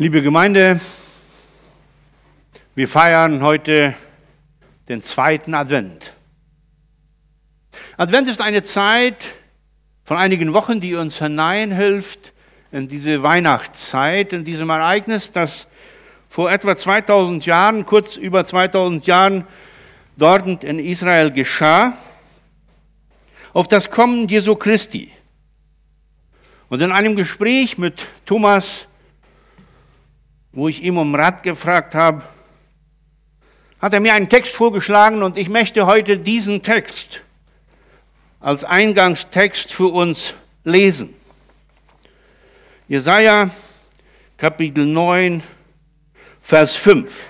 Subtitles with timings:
[0.00, 0.80] Liebe Gemeinde,
[2.74, 3.94] wir feiern heute
[4.88, 6.14] den zweiten Advent.
[7.98, 9.26] Advent ist eine Zeit
[10.02, 12.32] von einigen Wochen, die uns hineinhilft
[12.72, 15.66] in diese Weihnachtszeit, in diesem Ereignis, das
[16.30, 19.46] vor etwa 2000 Jahren, kurz über 2000 Jahren,
[20.16, 21.92] dort in Israel geschah,
[23.52, 25.12] auf das Kommen Jesu Christi.
[26.70, 28.86] Und in einem Gespräch mit Thomas,
[30.52, 32.22] wo ich ihm um Rat gefragt habe,
[33.80, 37.22] hat er mir einen Text vorgeschlagen und ich möchte heute diesen Text
[38.40, 40.34] als Eingangstext für uns
[40.64, 41.14] lesen.
[42.88, 43.50] Jesaja
[44.36, 45.42] Kapitel 9,
[46.40, 47.28] Vers 5.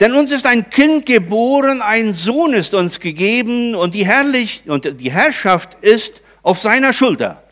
[0.00, 5.00] Denn uns ist ein Kind geboren, ein Sohn ist uns gegeben und die, Herrlich und
[5.00, 7.42] die Herrschaft ist auf seiner Schulter.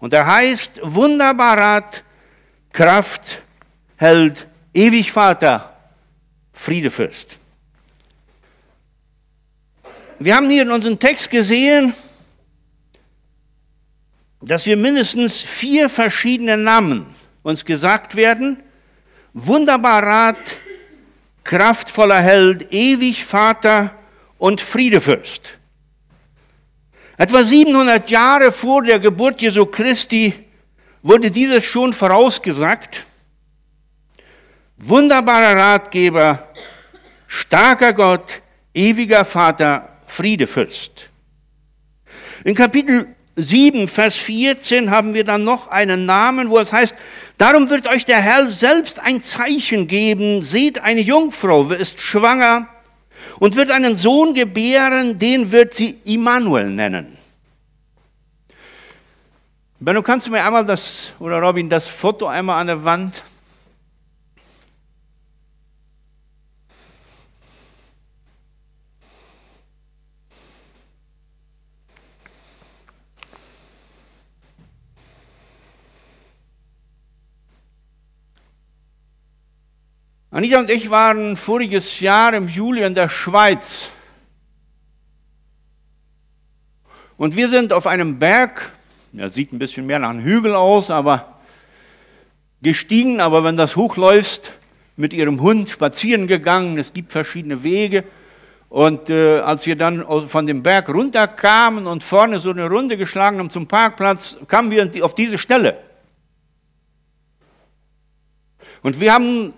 [0.00, 2.02] Und er heißt Wunderbarat,
[2.72, 3.42] Kraft,
[3.96, 5.76] Held, ewig Vater,
[6.52, 7.36] Friedefürst.
[10.18, 11.94] Wir haben hier in unserem Text gesehen,
[14.42, 17.06] dass wir mindestens vier verschiedene Namen
[17.42, 18.62] uns gesagt werden.
[19.32, 20.36] Wunderbar Rat,
[21.44, 23.94] kraftvoller Held, ewig Vater
[24.38, 25.58] und Friedefürst.
[27.16, 30.32] Etwa 700 Jahre vor der Geburt Jesu Christi
[31.02, 33.04] wurde dieses schon vorausgesagt.
[34.78, 36.48] Wunderbarer Ratgeber,
[37.26, 38.42] starker Gott,
[38.74, 41.10] ewiger Vater, Friedefürst.
[42.44, 46.94] In Kapitel 7, Vers 14 haben wir dann noch einen Namen, wo es heißt,
[47.36, 50.42] darum wird euch der Herr selbst ein Zeichen geben.
[50.42, 52.68] Seht, eine Jungfrau ist schwanger
[53.38, 57.19] und wird einen Sohn gebären, den wird sie Immanuel nennen.
[59.82, 63.22] Benno, kannst du mir einmal das, oder Robin, das Foto einmal an der Wand
[80.30, 83.88] Anita und ich waren voriges Jahr im Juli in der Schweiz.
[87.16, 88.72] Und wir sind auf einem Berg,
[89.12, 91.40] der sieht ein bisschen mehr nach einem Hügel aus, aber
[92.62, 94.52] gestiegen, aber wenn das hochläufst,
[95.00, 96.78] mit ihrem Hund spazieren gegangen.
[96.78, 98.04] Es gibt verschiedene Wege.
[98.68, 103.38] Und äh, als wir dann von dem Berg runterkamen und vorne so eine Runde geschlagen
[103.38, 105.76] haben zum Parkplatz, kamen wir auf diese Stelle.
[108.82, 109.52] Und wir haben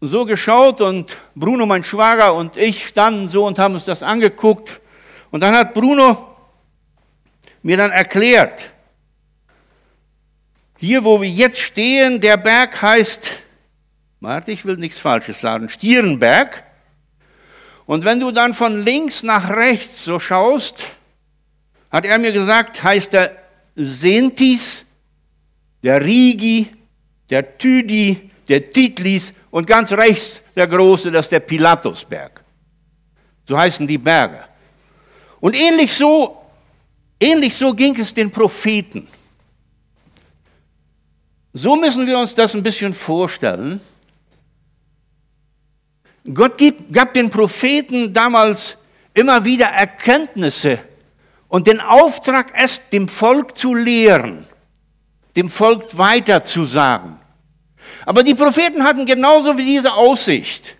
[0.00, 4.80] so geschaut und Bruno, mein Schwager und ich standen so und haben uns das angeguckt.
[5.30, 6.34] Und dann hat Bruno
[7.62, 8.70] mir dann erklärt,
[10.84, 13.30] hier wo wir jetzt stehen, der Berg heißt,
[14.20, 16.62] warte, ich will nichts Falsches sagen, Stierenberg.
[17.86, 20.84] Und wenn du dann von links nach rechts so schaust,
[21.90, 23.36] hat er mir gesagt, heißt der
[23.76, 24.84] Sentis,
[25.82, 26.68] der Rigi,
[27.30, 32.42] der Tüdi, der Titlis und ganz rechts der große, das ist der Pilatusberg.
[33.46, 34.44] So heißen die Berge.
[35.40, 36.42] Und ähnlich so,
[37.20, 39.06] ähnlich so ging es den Propheten.
[41.56, 43.80] So müssen wir uns das ein bisschen vorstellen.
[46.32, 46.60] Gott
[46.90, 48.76] gab den Propheten damals
[49.14, 50.80] immer wieder Erkenntnisse
[51.46, 54.44] und den Auftrag, es dem Volk zu lehren,
[55.36, 57.20] dem Volk weiterzusagen.
[58.04, 60.74] Aber die Propheten hatten genauso wie diese Aussicht,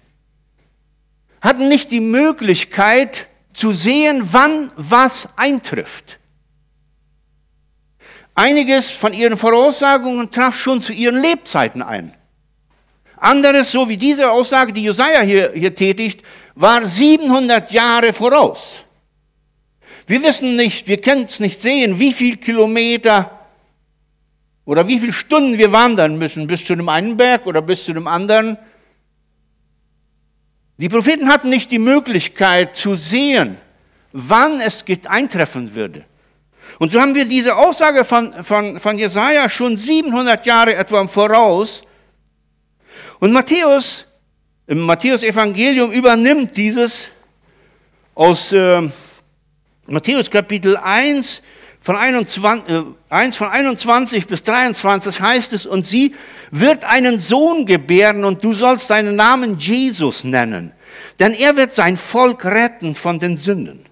[1.40, 6.18] hatten nicht die Möglichkeit zu sehen, wann was eintrifft.
[8.34, 12.12] Einiges von ihren Voraussagungen traf schon zu ihren Lebzeiten ein.
[13.16, 16.22] Anderes, so wie diese Aussage, die Josiah hier, hier tätigt,
[16.54, 18.84] war 700 Jahre voraus.
[20.06, 23.46] Wir wissen nicht, wir können es nicht sehen, wie viele Kilometer
[24.64, 27.92] oder wie viele Stunden wir wandern müssen, bis zu dem einen Berg oder bis zu
[27.92, 28.58] dem anderen.
[30.76, 33.56] Die Propheten hatten nicht die Möglichkeit zu sehen,
[34.12, 36.04] wann es eintreffen würde.
[36.78, 41.82] Und so haben wir diese Aussage von, von, von Jesaja schon 700 Jahre etwa Voraus.
[43.20, 44.06] Und Matthäus,
[44.66, 47.08] im Matthäus-Evangelium übernimmt dieses
[48.14, 48.88] aus äh,
[49.86, 51.42] Matthäus Kapitel 1,
[51.84, 56.14] von 21, äh, 1 von 21 bis 23 heißt es, und sie
[56.50, 60.72] wird einen Sohn gebären und du sollst seinen Namen Jesus nennen,
[61.18, 63.84] denn er wird sein Volk retten von den Sünden.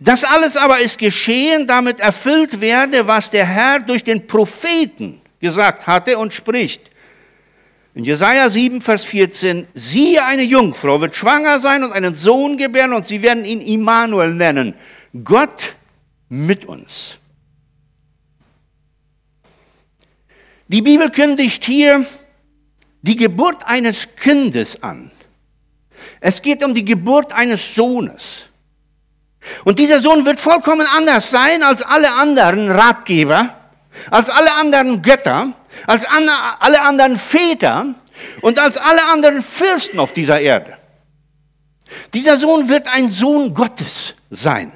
[0.00, 5.86] Das alles aber ist geschehen, damit erfüllt werde, was der Herr durch den Propheten gesagt
[5.86, 6.90] hatte und spricht.
[7.94, 12.92] In Jesaja 7, Vers 14, siehe, eine Jungfrau wird schwanger sein und einen Sohn gebären
[12.92, 14.74] und sie werden ihn Immanuel nennen.
[15.22, 15.76] Gott
[16.28, 17.18] mit uns.
[20.66, 22.04] Die Bibel kündigt hier
[23.02, 25.12] die Geburt eines Kindes an.
[26.20, 28.46] Es geht um die Geburt eines Sohnes.
[29.64, 33.54] Und dieser Sohn wird vollkommen anders sein als alle anderen Ratgeber,
[34.10, 35.52] als alle anderen Götter,
[35.86, 37.94] als alle anderen Väter
[38.40, 40.76] und als alle anderen Fürsten auf dieser Erde.
[42.14, 44.72] Dieser Sohn wird ein Sohn Gottes sein.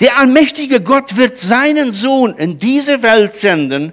[0.00, 3.92] Der allmächtige Gott wird seinen Sohn in diese Welt senden,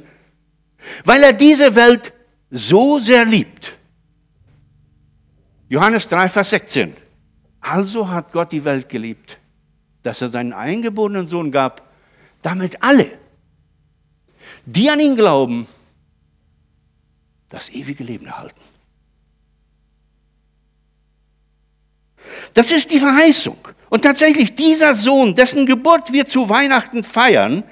[1.04, 2.14] weil er diese Welt
[2.50, 3.78] so sehr liebt.
[5.70, 6.96] Johannes 3, Vers 16.
[7.62, 9.40] Also hat Gott die Welt geliebt,
[10.04, 11.88] dass er seinen eingeborenen Sohn gab,
[12.42, 13.12] damit alle,
[14.66, 15.68] die an ihn glauben,
[17.50, 18.60] das ewige Leben erhalten.
[22.54, 23.58] Das ist die Verheißung.
[23.90, 27.64] Und tatsächlich, dieser Sohn, dessen Geburt wir zu Weihnachten feiern,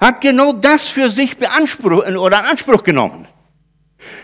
[0.00, 3.26] hat genau das für sich beanspruch, oder in Anspruch genommen.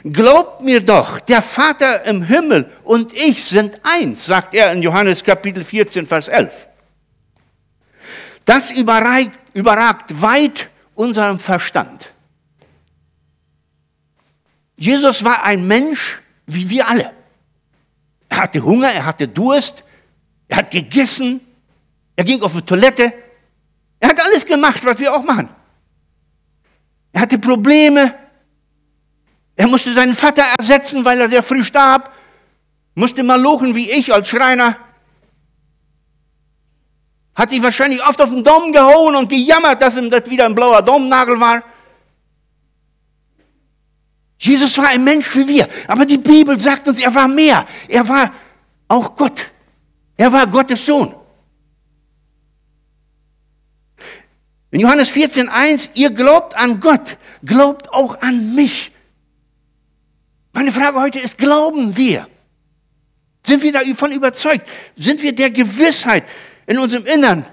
[0.05, 5.23] Glaubt mir doch, der Vater im Himmel und ich sind eins, sagt er in Johannes
[5.23, 6.69] Kapitel 14, Vers 11.
[8.45, 12.13] Das überragt, überragt weit unserem Verstand.
[14.77, 16.21] Jesus war ein Mensch
[16.55, 17.13] wie wir alle.
[18.29, 19.85] Er hatte Hunger, er hatte Durst,
[20.49, 21.41] er hat gegessen,
[22.17, 23.13] er ging auf die Toilette,
[23.99, 25.49] er hat alles gemacht, was wir auch machen.
[27.13, 28.15] Er hatte Probleme,
[29.61, 32.11] er musste seinen Vater ersetzen, weil er sehr früh starb,
[32.95, 34.79] musste mal lochen wie ich als Schreiner.
[37.35, 40.55] Hat sich wahrscheinlich oft auf den Daumen gehauen und gejammert, dass ihm das wieder ein
[40.55, 41.63] blauer Daumennagel war.
[44.39, 47.67] Jesus war ein Mensch wie wir, aber die Bibel sagt uns, er war mehr.
[47.87, 48.33] Er war
[48.89, 49.51] auch Gott.
[50.17, 51.15] Er war Gottes Sohn.
[54.71, 58.93] In Johannes 14.1, ihr glaubt an Gott, glaubt auch an mich.
[60.53, 62.29] Meine Frage heute ist, glauben wir?
[63.47, 64.69] Sind wir davon überzeugt?
[64.97, 66.25] Sind wir der Gewissheit
[66.67, 67.45] in unserem Innern,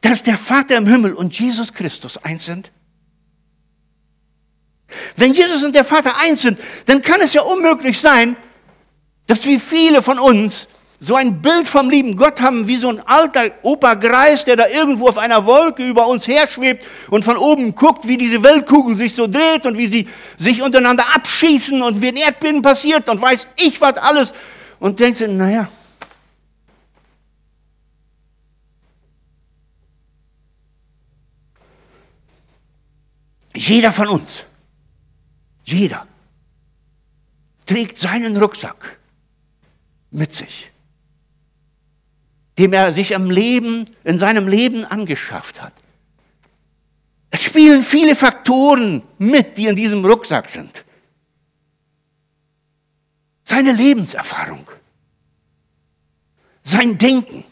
[0.00, 2.70] dass der Vater im Himmel und Jesus Christus eins sind?
[5.16, 8.36] Wenn Jesus und der Vater eins sind, dann kann es ja unmöglich sein,
[9.26, 10.68] dass wie viele von uns
[11.04, 14.68] so ein Bild vom lieben Gott haben, wie so ein alter Opa Greis, der da
[14.68, 19.12] irgendwo auf einer Wolke über uns herschwebt und von oben guckt, wie diese Weltkugel sich
[19.12, 23.48] so dreht und wie sie sich untereinander abschießen und wie ein Erdbeben passiert und weiß
[23.56, 24.32] ich was alles.
[24.78, 25.68] Und denkt sich, naja,
[33.56, 34.44] jeder von uns,
[35.64, 36.06] jeder,
[37.66, 38.98] trägt seinen Rucksack
[40.12, 40.71] mit sich
[42.58, 45.72] dem er sich im Leben, in seinem Leben angeschafft hat.
[47.30, 50.84] Es spielen viele Faktoren mit, die in diesem Rucksack sind.
[53.44, 54.66] Seine Lebenserfahrung,
[56.62, 57.44] sein Denken,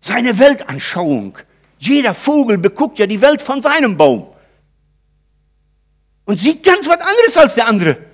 [0.00, 1.36] seine Weltanschauung.
[1.78, 4.28] Jeder Vogel beguckt ja die Welt von seinem Baum
[6.24, 8.13] und sieht ganz was anderes als der andere.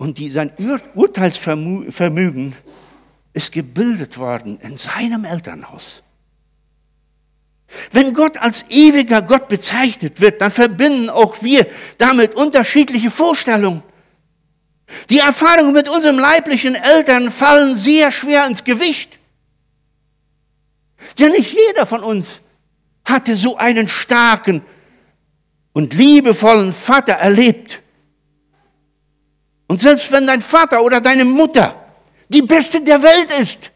[0.00, 2.56] Und die, sein Ur Urteilsvermögen
[3.34, 6.02] ist gebildet worden in seinem Elternhaus.
[7.92, 11.66] Wenn Gott als ewiger Gott bezeichnet wird, dann verbinden auch wir
[11.98, 13.82] damit unterschiedliche Vorstellungen.
[15.10, 19.18] Die Erfahrungen mit unserem leiblichen Eltern fallen sehr schwer ins Gewicht.
[21.18, 22.40] Denn nicht jeder von uns
[23.04, 24.62] hatte so einen starken
[25.74, 27.82] und liebevollen Vater erlebt.
[29.70, 31.76] Und selbst wenn dein Vater oder deine Mutter
[32.28, 33.70] die beste der Welt ist,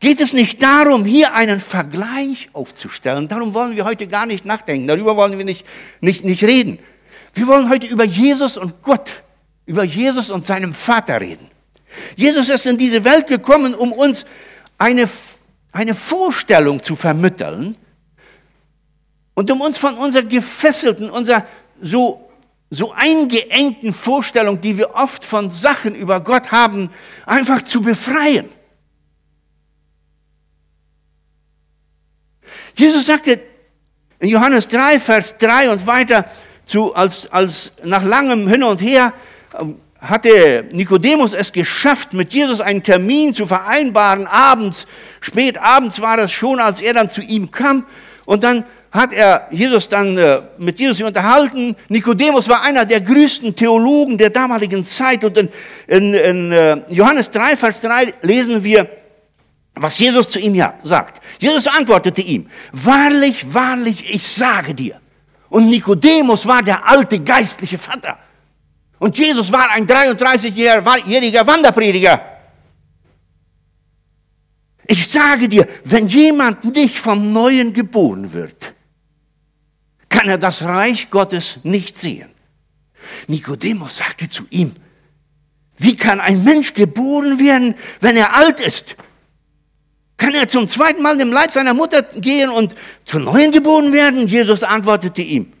[0.00, 3.26] geht es nicht darum, hier einen Vergleich aufzustellen.
[3.26, 4.86] Darum wollen wir heute gar nicht nachdenken.
[4.86, 5.64] Darüber wollen wir nicht,
[6.02, 6.78] nicht, nicht reden.
[7.32, 9.22] Wir wollen heute über Jesus und Gott,
[9.64, 11.50] über Jesus und seinem Vater reden.
[12.16, 14.26] Jesus ist in diese Welt gekommen, um uns
[14.76, 15.08] eine,
[15.72, 17.78] eine Vorstellung zu vermitteln
[19.32, 21.46] und um uns von unserer gefesselten, unserer
[21.80, 22.30] so,
[22.70, 26.90] so eingeengten Vorstellung, die wir oft von Sachen über Gott haben,
[27.26, 28.48] einfach zu befreien.
[32.74, 33.40] Jesus sagte
[34.18, 36.26] in Johannes 3, Vers 3 und weiter,
[36.64, 39.12] zu, als, als nach langem Hin und Her,
[40.00, 44.86] hatte Nikodemus es geschafft, mit Jesus einen Termin zu vereinbaren, abends,
[45.20, 47.86] spät abends war das schon, als er dann zu ihm kam.
[48.24, 51.76] Und dann hat er Jesus dann äh, mit Jesus unterhalten.
[51.88, 55.24] Nikodemus war einer der größten Theologen der damaligen Zeit.
[55.24, 55.48] Und in,
[55.86, 58.88] in, in äh, Johannes 3, Vers 3 lesen wir,
[59.74, 61.22] was Jesus zu ihm ja, sagt.
[61.38, 65.00] Jesus antwortete ihm, wahrlich, wahrlich, ich sage dir.
[65.48, 68.18] Und Nikodemus war der alte geistliche Vater.
[68.98, 72.20] Und Jesus war ein 33-jähriger Wanderprediger.
[74.86, 78.74] Ich sage dir, wenn jemand nicht vom Neuen geboren wird,
[80.10, 82.28] kann er das Reich Gottes nicht sehen.
[83.26, 84.74] Nikodemus sagte zu ihm,
[85.78, 88.96] wie kann ein Mensch geboren werden, wenn er alt ist?
[90.18, 92.74] Kann er zum zweiten Mal im Leib seiner Mutter gehen und
[93.06, 94.28] zu Neuen geboren werden?
[94.28, 95.54] Jesus antwortete ihm,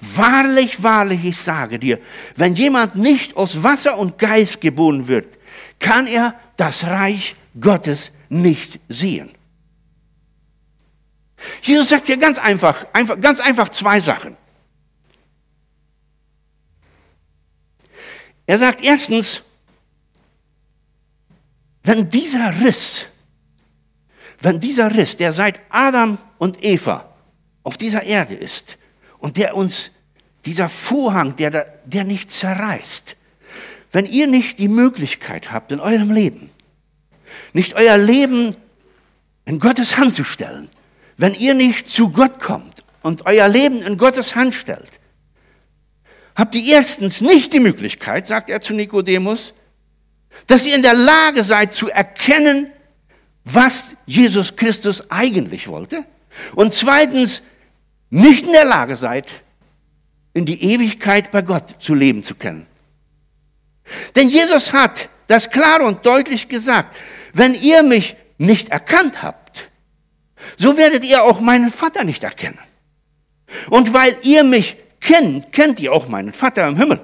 [0.00, 1.98] wahrlich, wahrlich, ich sage dir,
[2.36, 5.38] wenn jemand nicht aus Wasser und Geist geboren wird,
[5.78, 9.30] kann er das Reich Gottes nicht sehen.
[11.62, 14.36] Jesus sagt hier ganz einfach, einfach, ganz einfach zwei Sachen.
[18.46, 19.42] Er sagt erstens,
[21.82, 23.06] wenn dieser Riss,
[24.40, 27.14] wenn dieser Riss, der seit Adam und Eva
[27.62, 28.78] auf dieser Erde ist
[29.18, 29.90] und der uns,
[30.44, 33.16] dieser Vorhang, der, der nicht zerreißt,
[33.92, 36.50] wenn ihr nicht die Möglichkeit habt in eurem Leben,
[37.52, 38.56] nicht euer Leben
[39.44, 40.70] in Gottes Hand zu stellen,
[41.18, 44.88] wenn ihr nicht zu Gott kommt und euer Leben in Gottes Hand stellt,
[46.34, 49.52] habt ihr erstens nicht die Möglichkeit, sagt er zu Nikodemus,
[50.46, 52.70] dass ihr in der Lage seid zu erkennen,
[53.44, 56.04] was Jesus Christus eigentlich wollte.
[56.54, 57.42] Und zweitens
[58.10, 59.26] nicht in der Lage seid,
[60.34, 62.66] in die Ewigkeit bei Gott zu leben zu können.
[64.14, 66.96] Denn Jesus hat das klar und deutlich gesagt,
[67.32, 69.47] wenn ihr mich nicht erkannt habt,
[70.58, 72.58] so werdet ihr auch meinen Vater nicht erkennen.
[73.70, 77.00] Und weil ihr mich kennt, kennt ihr auch meinen Vater im Himmel.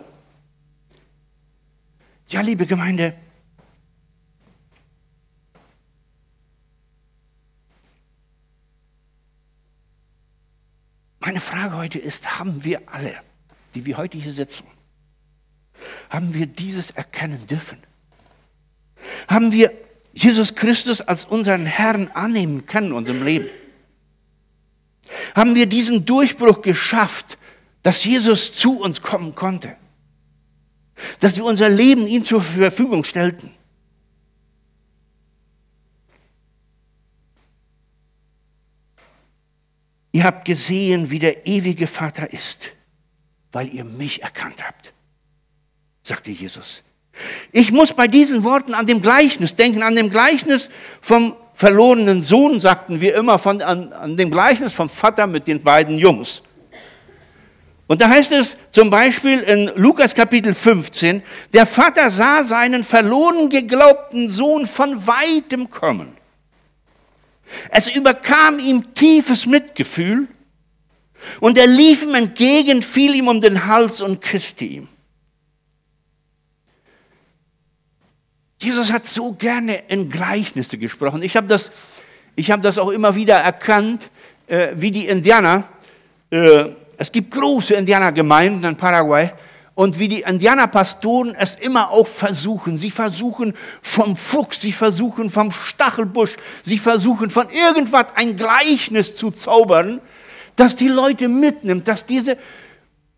[2.28, 3.14] Ja, liebe Gemeinde,
[11.20, 13.14] meine Frage heute ist, haben wir alle,
[13.76, 14.66] die wir heute hier sitzen,
[16.10, 17.78] haben wir dieses erkennen dürfen?
[19.28, 19.72] Haben wir
[20.14, 23.48] Jesus Christus als unseren Herrn annehmen können in unserem Leben?
[25.34, 27.38] Haben wir diesen Durchbruch geschafft,
[27.82, 29.76] dass Jesus zu uns kommen konnte?
[31.20, 33.50] Dass wir unser Leben ihm zur Verfügung stellten?
[40.12, 42.70] Ihr habt gesehen, wie der ewige Vater ist,
[43.50, 44.94] weil ihr mich erkannt habt,
[46.04, 46.84] sagte Jesus.
[47.52, 52.60] Ich muss bei diesen Worten an dem Gleichnis denken, an dem Gleichnis vom verlorenen Sohn,
[52.60, 56.42] sagten wir immer, von, an, an dem Gleichnis vom Vater mit den beiden Jungs.
[57.86, 63.50] Und da heißt es zum Beispiel in Lukas Kapitel 15, der Vater sah seinen verloren
[63.50, 66.16] geglaubten Sohn von weitem kommen.
[67.70, 70.28] Es überkam ihm tiefes Mitgefühl
[71.40, 74.88] und er lief ihm entgegen, fiel ihm um den Hals und küsste ihn.
[78.58, 81.22] Jesus hat so gerne in Gleichnisse gesprochen.
[81.22, 81.70] Ich habe das,
[82.38, 84.10] hab das auch immer wieder erkannt,
[84.46, 85.64] äh, wie die Indianer,
[86.30, 89.30] äh, es gibt große Indianergemeinden in Paraguay,
[89.74, 92.78] und wie die Indianerpastoren es immer auch versuchen.
[92.78, 99.30] Sie versuchen vom Fuchs, sie versuchen vom Stachelbusch, sie versuchen von irgendwas ein Gleichnis zu
[99.30, 100.00] zaubern,
[100.56, 102.38] das die Leute mitnimmt, dass diese,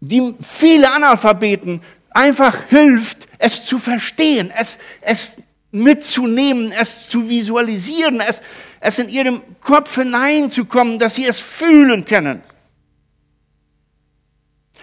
[0.00, 1.83] die viele Analphabeten
[2.17, 5.37] einfach hilft, es zu verstehen, es, es
[5.71, 8.41] mitzunehmen, es zu visualisieren, es,
[8.81, 12.41] es in ihrem Kopf hineinzukommen, dass sie es fühlen können.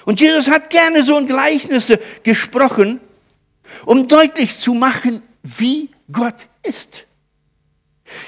[0.06, 3.00] Und Jesus hat gerne so in Gleichnisse gesprochen,
[3.86, 7.06] um deutlich zu machen, wie Gott ist.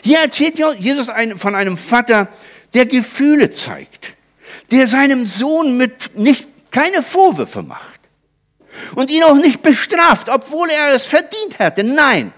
[0.02, 2.30] Hier erzählt Jesus von einem Vater,
[2.74, 4.16] der Gefühle zeigt,
[4.72, 7.95] der seinem Sohn mit nicht keine Vorwürfe macht
[8.94, 11.84] und ihn auch nicht bestraft, obwohl er es verdient hätte.
[11.84, 12.34] Nein.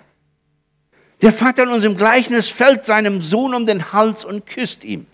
[1.22, 5.08] Der Vater in unserem Gleichnis fällt seinem Sohn um den Hals und küsst ihn.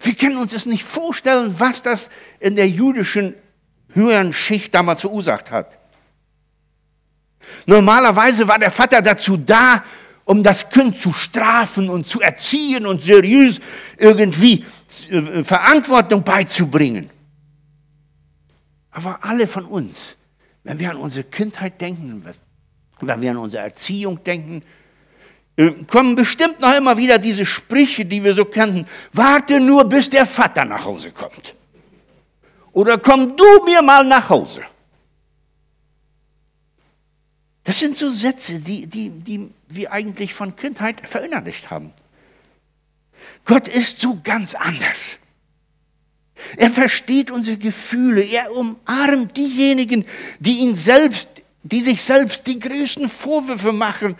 [0.00, 3.34] Wir können uns es nicht vorstellen, was das in der jüdischen
[3.94, 5.76] höheren Schicht damals verursacht hat.
[7.66, 9.84] Normalerweise war der Vater dazu da,
[10.24, 13.60] um das Kind zu strafen und zu erziehen und seriös
[13.98, 14.64] irgendwie
[15.10, 17.10] äh, Verantwortung beizubringen.
[18.92, 20.16] Aber alle von uns,
[20.62, 22.24] wenn wir an unsere Kindheit denken,
[23.00, 24.62] wenn wir an unsere Erziehung denken,
[25.86, 28.86] kommen bestimmt noch immer wieder diese Sprüche, die wir so kennen.
[29.12, 31.54] Warte nur, bis der Vater nach Hause kommt.
[32.72, 34.62] Oder komm du mir mal nach Hause.
[37.64, 41.92] Das sind so Sätze, die, die, die wir eigentlich von Kindheit verinnerlicht haben.
[43.44, 45.18] Gott ist so ganz anders.
[46.56, 48.22] Er versteht unsere Gefühle.
[48.22, 50.04] Er umarmt diejenigen,
[50.38, 51.28] die ihn selbst,
[51.62, 54.16] die sich selbst die größten Vorwürfe machen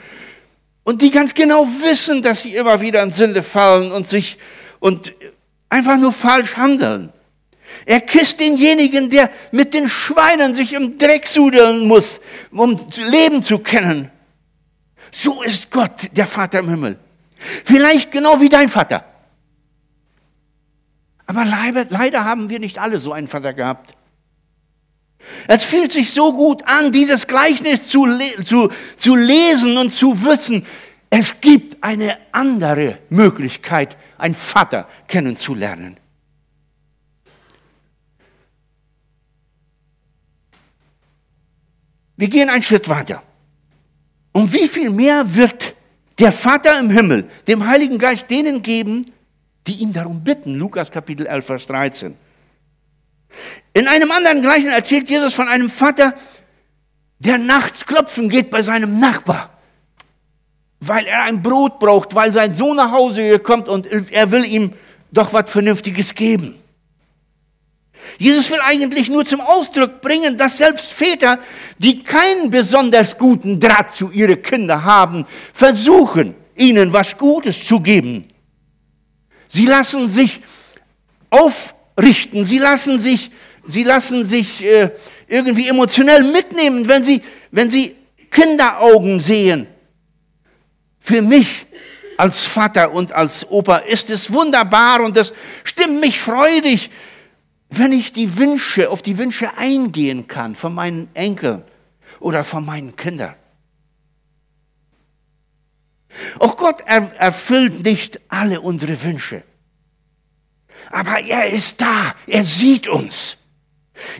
[0.85, 4.39] und die ganz genau wissen, dass sie immer wieder in Sünde fallen und sich
[4.81, 5.15] und
[5.69, 7.13] einfach nur falsch handeln.
[7.87, 12.21] Er küsst denjenigen, der mit den Schweinen sich im Dreck sudeln muss,
[12.51, 14.11] um Leben zu kennen.
[15.11, 16.99] So ist Gott, der Vater im Himmel.
[17.65, 19.05] Vielleicht genau wie dein Vater.
[21.27, 23.95] Aber leider, leider haben wir nicht alle so einen Vater gehabt.
[25.47, 28.07] Es fühlt sich so gut an, dieses Gleichnis zu,
[28.43, 30.67] zu, zu lesen und zu wissen,
[31.11, 35.99] es gibt eine andere Möglichkeit, einen Vater kennenzulernen.
[42.17, 43.23] Wir gehen einen Schritt weiter.
[44.33, 45.75] Und wie viel mehr wird
[46.19, 49.05] der Vater im Himmel dem Heiligen Geist denen geben,
[49.67, 50.55] die ihn darum bitten?
[50.55, 52.17] Lukas Kapitel 11, Vers 13.
[53.75, 56.15] In einem anderen Gleichen erzählt Jesus von einem Vater,
[57.19, 59.51] der nachts klopfen geht bei seinem Nachbar,
[60.81, 64.73] weil er ein Brot braucht, weil sein Sohn nach Hause kommt und er will ihm
[65.13, 66.57] doch was Vernünftiges geben.
[68.19, 71.39] Jesus will eigentlich nur zum Ausdruck bringen, dass selbst Väter,
[71.79, 78.27] die keinen besonders guten Draht zu ihren Kindern haben, versuchen, ihnen was Gutes zu geben.
[79.55, 80.41] Sie lassen sich
[81.29, 83.31] aufrichten, sie lassen sich,
[83.67, 84.91] sie lassen sich äh,
[85.29, 87.95] irgendwie emotionell mitnehmen, wenn sie, wenn sie
[88.31, 89.67] Kinderaugen sehen.
[91.01, 91.67] Für mich
[92.17, 95.35] als Vater und als Opa ist es wunderbar und das
[95.65, 96.91] stimmt mich freudig,
[97.69, 101.63] wenn ich die Wünsche, auf die Wünsche eingehen kann von meinen Enkeln
[102.21, 103.35] oder von meinen Kindern.
[106.39, 109.43] Auch Gott erfüllt nicht alle unsere Wünsche.
[110.91, 113.37] Aber er ist da, er sieht uns.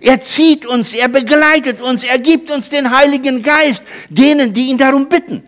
[0.01, 4.79] Er zieht uns, er begleitet uns, er gibt uns den Heiligen Geist, denen, die ihn
[4.79, 5.43] darum bitten.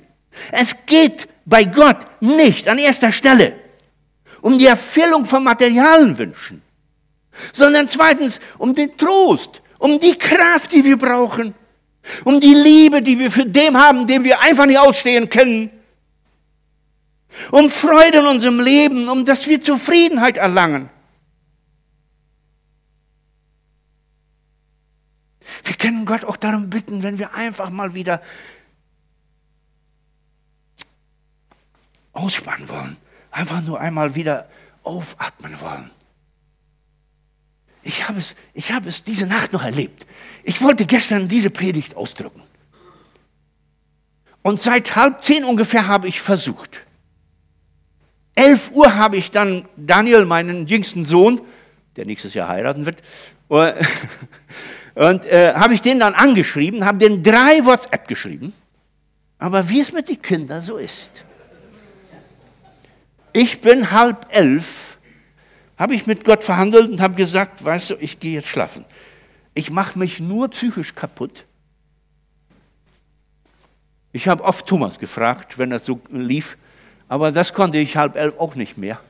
[0.51, 3.55] Es geht bei Gott nicht an erster Stelle
[4.41, 6.65] um die Erfüllung von materialen Wünschen
[7.53, 11.55] sondern zweitens um den Trost, um die Kraft, die wir brauchen,
[12.25, 15.71] um die Liebe, die wir für den haben, den wir einfach nicht ausstehen können,
[17.51, 20.91] um Freude in unserem Leben, um dass wir Zufriedenheit erlangen.
[25.63, 28.23] Wir können Gott auch darum bitten, wenn wir einfach mal wieder
[32.13, 32.97] ausspannen wollen,
[33.31, 34.49] einfach nur einmal wieder
[34.83, 35.91] aufatmen wollen.
[37.83, 40.07] Ich habe es, ich habe es diese Nacht noch erlebt.
[40.43, 42.43] Ich wollte gestern diese Predigt ausdrücken.
[44.43, 46.84] Und seit halb zehn ungefähr habe ich versucht.
[48.35, 51.41] Elf Uhr habe ich dann Daniel, meinen jüngsten Sohn,
[51.97, 53.03] der nächstes Jahr heiraten wird,
[54.95, 58.53] und äh, habe ich den dann angeschrieben, habe den drei WhatsApp geschrieben.
[59.39, 61.25] Aber wie es mit den Kindern so ist.
[63.33, 64.95] Ich bin halb elf
[65.77, 68.85] habe ich mit Gott verhandelt und habe gesagt, weißt du, ich gehe jetzt schlafen.
[69.55, 71.47] Ich mache mich nur psychisch kaputt.
[74.13, 76.57] Ich habe oft Thomas gefragt, wenn das so lief,
[77.09, 79.01] aber das konnte ich halb elf auch nicht mehr.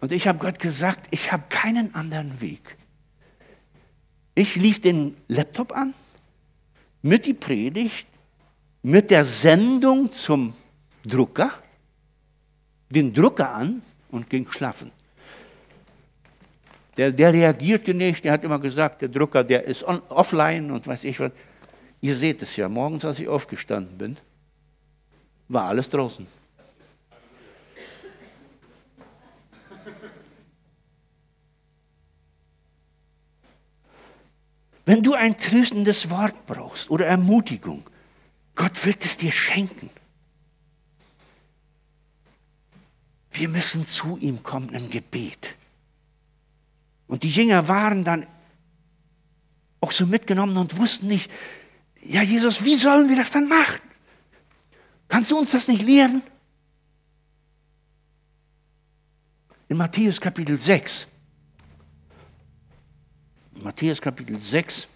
[0.00, 2.76] Und ich habe Gott gesagt, ich habe keinen anderen Weg.
[4.34, 5.94] Ich ließ den Laptop an,
[7.02, 8.06] mit die Predigt,
[8.82, 10.54] mit der Sendung zum
[11.04, 11.50] Drucker,
[12.90, 14.90] den Drucker an und ging schlafen.
[16.96, 20.86] Der, der reagierte nicht, der hat immer gesagt, der Drucker, der ist on, offline und
[20.86, 21.32] weiß ich was.
[22.00, 24.16] Ihr seht es ja, morgens, als ich aufgestanden bin,
[25.48, 26.26] war alles draußen.
[34.84, 37.88] Wenn du ein tröstendes Wort brauchst oder Ermutigung,
[38.54, 39.90] Gott wird es dir schenken.
[43.30, 45.54] Wir müssen zu ihm kommen im Gebet.
[47.06, 48.26] Und die Jünger waren dann
[49.80, 51.30] auch so mitgenommen und wussten nicht,
[52.02, 53.80] ja Jesus, wie sollen wir das dann machen?
[55.08, 56.22] Kannst du uns das nicht lehren?
[59.68, 61.06] In Matthäus Kapitel 6,
[63.82, 64.86] Matthäus Kapitel 6.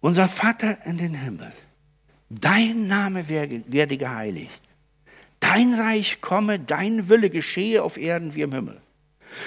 [0.00, 1.52] Unser Vater in den Himmel,
[2.30, 4.62] dein Name werde geheiligt,
[5.40, 8.80] dein Reich komme, dein Wille geschehe auf Erden wie im Himmel.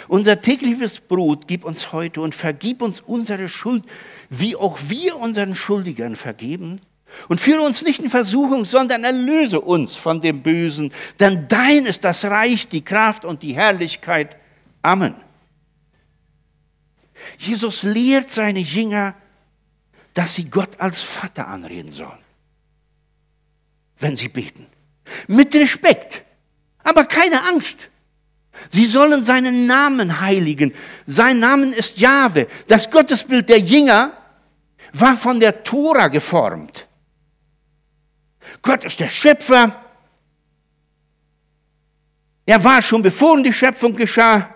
[0.08, 3.84] Unser tägliches Brot gib uns heute und vergib uns unsere Schuld,
[4.30, 6.80] wie auch wir unseren Schuldigern vergeben.
[7.28, 12.06] Und führe uns nicht in Versuchung, sondern erlöse uns von dem Bösen, denn dein ist
[12.06, 14.38] das Reich, die Kraft und die Herrlichkeit.
[14.82, 15.16] Amen.
[17.38, 19.16] Jesus lehrt seine Jünger,
[20.14, 22.20] dass sie Gott als Vater anreden sollen,
[24.00, 24.68] wenn sie beten.
[25.28, 26.24] Mit Respekt,
[26.84, 27.90] aber keine Angst.
[28.70, 30.74] Sie sollen seinen Namen heiligen.
[31.06, 32.48] Sein Name ist Jahwe.
[32.68, 34.14] Das Gottesbild der Jünger
[34.94, 36.88] war von der Tora geformt.
[38.62, 39.84] Gott ist der Schöpfer.
[42.46, 44.54] Er war schon bevor die Schöpfung geschah.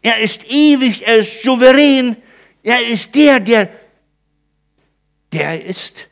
[0.00, 2.16] Er ist ewig, er ist souverän.
[2.62, 3.68] Er ist der, der,
[5.32, 6.08] der ist.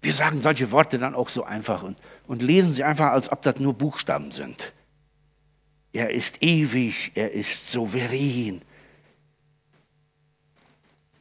[0.00, 3.42] Wir sagen solche Worte dann auch so einfach und, und lesen sie einfach, als ob
[3.42, 4.72] das nur Buchstaben sind.
[5.92, 8.62] Er ist ewig, er ist souverän.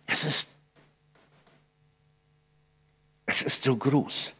[0.05, 0.49] Es ist,
[3.25, 4.33] es ist so groß.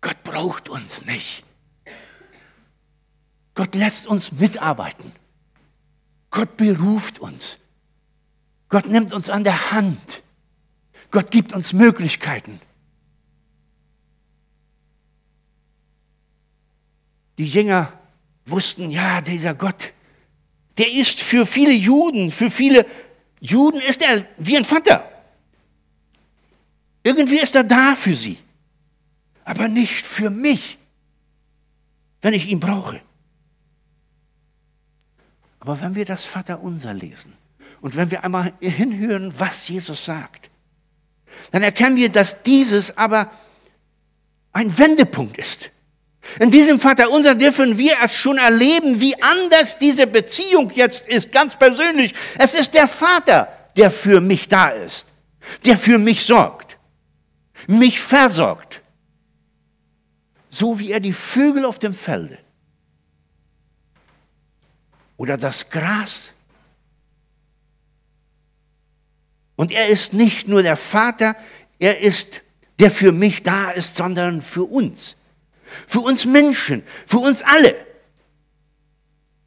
[0.00, 1.44] Gott braucht uns nicht.
[3.54, 5.10] Gott lässt uns mitarbeiten.
[6.30, 7.58] Gott beruft uns.
[8.68, 10.22] Gott nimmt uns an der Hand.
[11.10, 12.60] Gott gibt uns Möglichkeiten.
[17.38, 17.92] Die Jünger
[18.44, 19.92] wussten, ja, dieser Gott,
[20.76, 22.86] der ist für viele Juden, für viele
[23.40, 25.08] Juden ist er wie ein Vater.
[27.02, 28.38] Irgendwie ist er da für sie,
[29.44, 30.78] aber nicht für mich,
[32.20, 33.00] wenn ich ihn brauche.
[35.60, 37.32] Aber wenn wir das Vaterunser lesen
[37.80, 40.50] und wenn wir einmal hinhören, was Jesus sagt,
[41.52, 43.30] dann erkennen wir, dass dieses aber
[44.52, 45.70] ein Wendepunkt ist.
[46.38, 51.32] In diesem Vater unser dürfen wir es schon erleben, wie anders diese Beziehung jetzt ist,
[51.32, 52.14] ganz persönlich.
[52.38, 55.08] Es ist der Vater, der für mich da ist,
[55.64, 56.78] der für mich sorgt,
[57.66, 58.82] mich versorgt,
[60.50, 62.38] so wie er die Vögel auf dem Felde
[65.16, 66.32] oder das Gras.
[69.56, 71.36] Und er ist nicht nur der Vater,
[71.78, 72.42] er ist,
[72.78, 75.16] der für mich da ist, sondern für uns.
[75.86, 77.74] Für uns Menschen, für uns alle.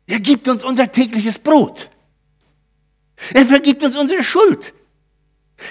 [0.08, 1.90] Er gibt uns unser tägliches Brot.
[3.34, 4.74] Er vergibt uns unsere Schuld.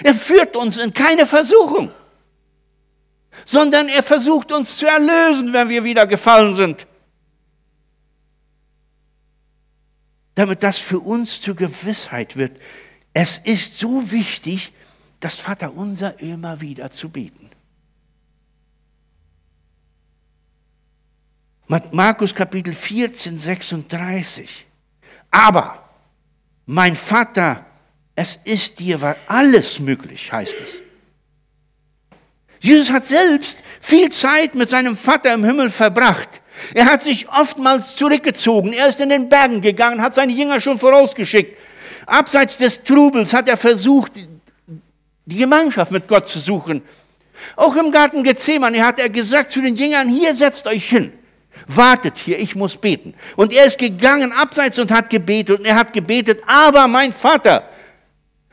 [0.03, 1.91] Er führt uns in keine Versuchung,
[3.45, 6.87] sondern er versucht uns zu erlösen, wenn wir wieder gefallen sind.
[10.33, 12.59] Damit das für uns zur Gewissheit wird.
[13.13, 14.71] Es ist so wichtig,
[15.19, 17.50] das Vaterunser immer wieder zu beten.
[21.91, 24.65] Markus Kapitel 14, 36.
[25.29, 25.81] Aber,
[26.65, 27.65] mein Vater,
[28.13, 30.81] es ist dir war alles möglich, heißt es.
[32.59, 36.41] Jesus hat selbst viel Zeit mit seinem Vater im Himmel verbracht.
[36.73, 38.73] Er hat sich oftmals zurückgezogen.
[38.73, 41.57] Er ist in den Bergen gegangen, hat seine Jünger schon vorausgeschickt.
[42.05, 44.11] Abseits des Trubels hat er versucht,
[45.25, 46.81] die Gemeinschaft mit Gott zu suchen.
[47.55, 51.13] Auch im Garten Gethsemane hat er gesagt zu den Jüngern, hier setzt euch hin
[51.67, 53.13] wartet hier, ich muss beten.
[53.35, 57.69] Und er ist gegangen abseits und hat gebetet und er hat gebetet, aber mein Vater,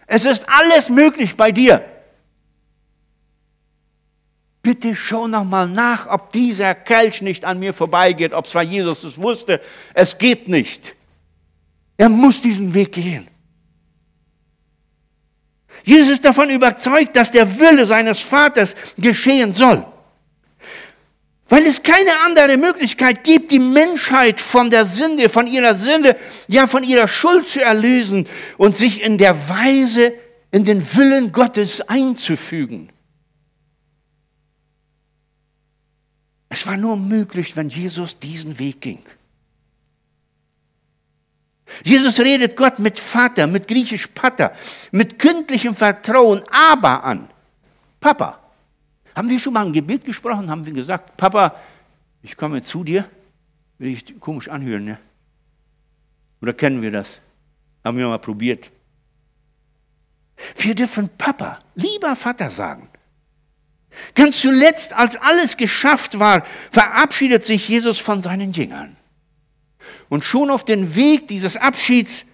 [0.06, 1.84] es ist alles möglich bei dir.
[4.62, 9.04] Bitte schau noch mal nach, ob dieser Kelch nicht an mir vorbeigeht, ob zwar Jesus
[9.04, 9.60] es wusste,
[9.94, 10.94] es geht nicht.
[11.96, 13.28] Er muss diesen Weg gehen.
[15.84, 19.84] Jesus ist davon überzeugt, dass der Wille seines Vaters geschehen soll.
[21.48, 26.66] Weil es keine andere Möglichkeit gibt, die Menschheit von der Sünde, von ihrer Sünde, ja
[26.66, 30.12] von ihrer Schuld zu erlösen und sich in der Weise
[30.50, 32.90] in den Willen Gottes einzufügen.
[36.50, 39.04] Es war nur möglich, wenn Jesus diesen Weg ging.
[41.84, 44.52] Jesus redet Gott mit Vater, mit griechisch Pater,
[44.90, 47.30] mit kündlichem Vertrauen, aber an.
[48.00, 48.47] Papa.
[49.18, 50.48] Haben wir schon mal ein Gebet gesprochen?
[50.48, 51.56] Haben wir gesagt, Papa,
[52.22, 53.04] ich komme zu dir?
[53.78, 54.98] Will ich komisch anhören, ne?
[56.40, 57.18] Oder kennen wir das?
[57.82, 58.70] Haben wir mal probiert.
[60.58, 62.88] Wir dürfen Papa, lieber Vater sagen.
[64.14, 68.96] Ganz zuletzt, als alles geschafft war, verabschiedet sich Jesus von seinen Jüngern.
[70.08, 72.24] Und schon auf dem Weg dieses Abschieds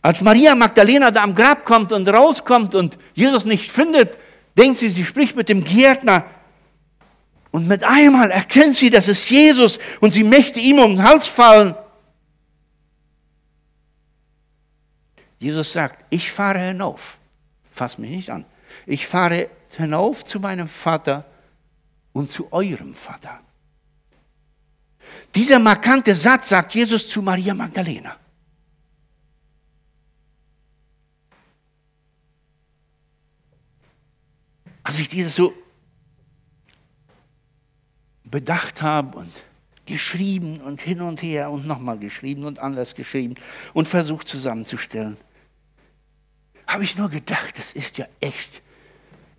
[0.00, 4.16] Als Maria Magdalena da am Grab kommt und rauskommt und Jesus nicht findet,
[4.58, 6.26] denkt sie, sie spricht mit dem Gärtner.
[7.50, 11.26] Und mit einmal erkennt sie, dass es Jesus und sie möchte ihm um den Hals
[11.26, 11.74] fallen.
[15.38, 17.18] Jesus sagt, ich fahre hinauf.
[17.70, 18.44] Fass mich nicht an.
[18.86, 21.24] Ich fahre hinauf zu meinem Vater
[22.12, 23.40] und zu eurem Vater.
[25.34, 28.16] Dieser markante Satz sagt Jesus zu Maria Magdalena.
[34.88, 35.52] Als ich dieses so
[38.24, 39.30] bedacht habe und
[39.84, 43.34] geschrieben und hin und her und nochmal geschrieben und anders geschrieben
[43.74, 45.18] und versucht zusammenzustellen,
[46.66, 48.62] habe ich nur gedacht, das ist ja echt,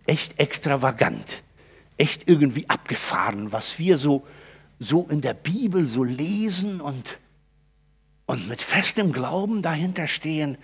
[0.06, 1.42] echt extravagant,
[1.98, 4.28] echt irgendwie abgefahren, was wir so,
[4.78, 7.18] so in der Bibel so lesen und,
[8.28, 10.60] und mit festem Glauben dahinter stehen.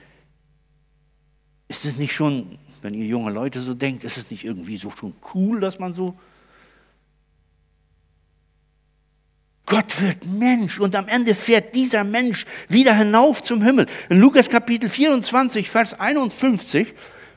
[1.70, 4.90] Ist es nicht schon wenn ihr junge Leute so denkt, ist es nicht irgendwie so
[4.90, 6.18] schon cool, dass man so...
[9.68, 13.88] Gott wird Mensch und am Ende fährt dieser Mensch wieder hinauf zum Himmel.
[14.10, 16.94] In Lukas Kapitel 24, Vers 51,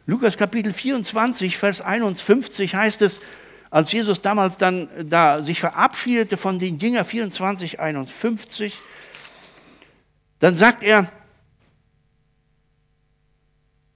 [0.06, 3.20] Lukas Kapitel 24, Vers 51 heißt es,
[3.70, 8.74] als Jesus damals dann da sich verabschiedete von den Jüngern 24, 51,
[10.38, 11.10] dann sagt er,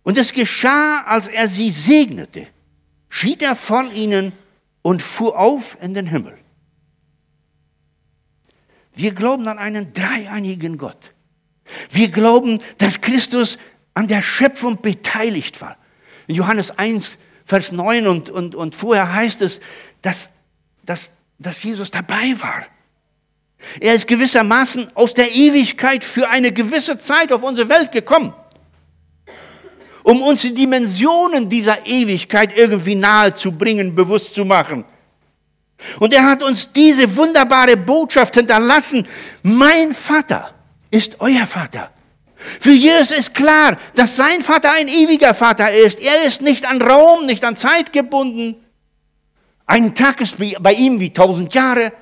[0.03, 2.47] und es geschah, als er sie segnete,
[3.09, 4.33] schied er von ihnen
[4.83, 6.37] und fuhr auf in den Himmel.
[8.95, 11.13] Wir glauben an einen dreieinigen Gott.
[11.89, 13.59] Wir glauben, dass Christus
[13.95, 15.77] an der Schöpfung beteiligt war.
[16.27, 19.61] In Johannes 1, Vers 9 und, und, und vorher heißt es,
[20.03, 20.31] dass,
[20.85, 22.67] dass, dass Jesus dabei war.
[23.81, 28.35] Er ist gewissermaßen aus der Ewigkeit für eine gewisse Zeit auf unsere Welt gekommen
[30.03, 34.85] um uns die Dimensionen dieser Ewigkeit irgendwie nahe zu bringen, bewusst zu machen.
[35.99, 39.07] Und er hat uns diese wunderbare Botschaft hinterlassen.
[39.43, 40.55] Mein Vater
[40.91, 41.91] ist euer Vater.
[42.61, 46.01] Für Jesus ist klar, dass sein Vater ein ewiger Vater ist.
[46.01, 48.57] Er ist nicht an Raum, nicht an Zeit gebunden.
[49.67, 51.93] Ein Tag ist bei ihm wie tausend Jahre.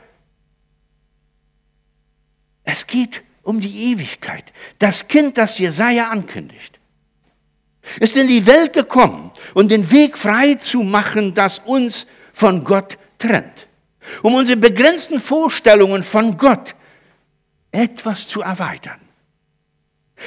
[2.65, 4.53] Es geht um die Ewigkeit.
[4.79, 6.80] Das Kind, das Jesaja ankündigt
[7.99, 12.99] ist in die Welt gekommen, um den Weg frei zu machen, das uns von Gott
[13.19, 13.69] trennt.
[14.23, 16.75] Um unsere begrenzten Vorstellungen von Gott
[17.71, 19.01] etwas zu erweitern.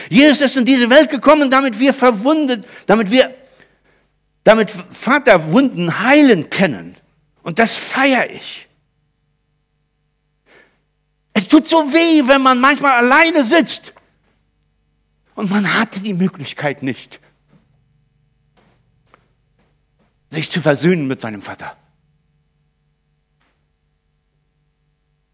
[0.09, 3.33] Jesus ist in diese Welt gekommen, damit wir verwundet, damit wir,
[4.43, 6.95] damit Vater Wunden heilen können.
[7.43, 8.67] Und das feiere ich.
[11.33, 13.93] Es tut so weh, wenn man manchmal alleine sitzt
[15.35, 17.19] und man hatte die Möglichkeit nicht,
[20.33, 21.77] sich zu versöhnen mit seinem Vater.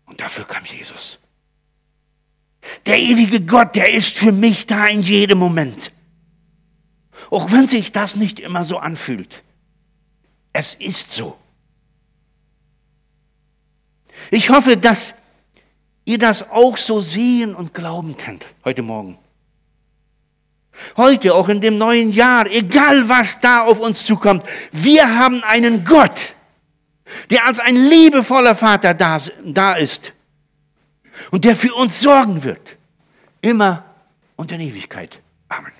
[0.06, 1.20] Und dafür kam Jesus.
[2.86, 5.92] Der ewige Gott, der ist für mich da in jedem Moment.
[7.30, 9.44] Auch wenn sich das nicht immer so anfühlt.
[10.52, 11.38] Es ist so.
[14.32, 15.14] Ich hoffe, dass
[16.06, 19.18] ihr das auch so sehen und glauben könnt heute Morgen.
[20.98, 25.84] Heute, auch in dem neuen Jahr, egal was da auf uns zukommt, wir haben einen
[25.86, 26.36] Gott,
[27.30, 30.13] der als ein liebevoller Vater da, da ist
[31.32, 32.78] und der für uns sorgen wird.
[33.42, 33.86] Immer
[34.36, 35.22] und in Ewigkeit.
[35.48, 35.79] Amen.